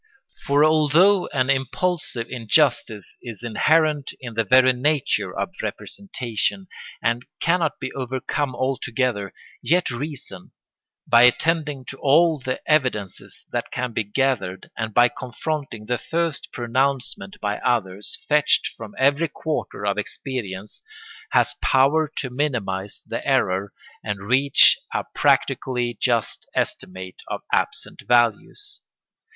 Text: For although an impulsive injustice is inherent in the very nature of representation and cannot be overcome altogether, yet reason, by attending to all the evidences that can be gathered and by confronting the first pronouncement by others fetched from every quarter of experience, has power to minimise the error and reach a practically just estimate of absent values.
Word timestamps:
For 0.47 0.65
although 0.65 1.27
an 1.27 1.51
impulsive 1.51 2.25
injustice 2.27 3.15
is 3.21 3.43
inherent 3.43 4.09
in 4.19 4.33
the 4.33 4.43
very 4.43 4.73
nature 4.73 5.31
of 5.31 5.51
representation 5.61 6.65
and 7.03 7.27
cannot 7.39 7.79
be 7.79 7.91
overcome 7.93 8.55
altogether, 8.55 9.31
yet 9.61 9.91
reason, 9.91 10.53
by 11.05 11.21
attending 11.25 11.85
to 11.85 11.99
all 11.99 12.39
the 12.39 12.59
evidences 12.67 13.45
that 13.51 13.69
can 13.69 13.93
be 13.93 14.03
gathered 14.03 14.71
and 14.75 14.91
by 14.91 15.07
confronting 15.07 15.85
the 15.85 15.99
first 15.99 16.51
pronouncement 16.51 17.39
by 17.39 17.59
others 17.59 18.17
fetched 18.27 18.69
from 18.75 18.95
every 18.97 19.27
quarter 19.27 19.85
of 19.85 19.99
experience, 19.99 20.81
has 21.33 21.53
power 21.61 22.11
to 22.17 22.31
minimise 22.31 23.03
the 23.05 23.23
error 23.23 23.71
and 24.03 24.27
reach 24.27 24.77
a 24.95 25.05
practically 25.13 25.95
just 26.01 26.47
estimate 26.55 27.21
of 27.27 27.43
absent 27.53 28.01
values. 28.07 28.81